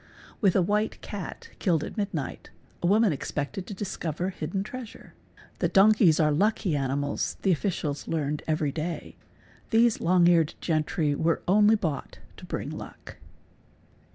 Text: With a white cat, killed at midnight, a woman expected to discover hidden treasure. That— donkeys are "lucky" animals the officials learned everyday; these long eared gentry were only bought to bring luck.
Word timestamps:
With 0.41 0.55
a 0.55 0.63
white 0.63 0.99
cat, 1.01 1.51
killed 1.59 1.83
at 1.83 1.95
midnight, 1.95 2.49
a 2.81 2.87
woman 2.87 3.13
expected 3.13 3.67
to 3.67 3.75
discover 3.75 4.31
hidden 4.31 4.63
treasure. 4.63 5.13
That— 5.59 5.73
donkeys 5.75 6.19
are 6.19 6.31
"lucky" 6.31 6.75
animals 6.75 7.37
the 7.43 7.51
officials 7.51 8.07
learned 8.07 8.41
everyday; 8.47 9.15
these 9.69 10.01
long 10.01 10.27
eared 10.27 10.55
gentry 10.59 11.13
were 11.13 11.43
only 11.47 11.75
bought 11.75 12.17
to 12.37 12.45
bring 12.47 12.71
luck. 12.71 13.17